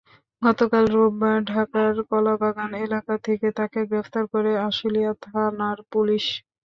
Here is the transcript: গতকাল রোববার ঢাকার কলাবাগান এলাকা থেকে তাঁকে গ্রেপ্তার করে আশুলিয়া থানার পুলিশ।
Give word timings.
গতকাল 0.41 0.85
রোববার 0.93 1.37
ঢাকার 1.49 1.93
কলাবাগান 2.09 2.71
এলাকা 2.85 3.15
থেকে 3.25 3.47
তাঁকে 3.57 3.81
গ্রেপ্তার 3.89 4.23
করে 4.33 4.51
আশুলিয়া 4.67 5.11
থানার 5.25 5.77
পুলিশ। 5.91 6.25